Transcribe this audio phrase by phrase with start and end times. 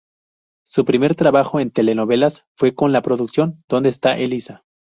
[0.65, 4.63] Su primer trabajo en telenovelas fue con la producción "Donde está Elisa?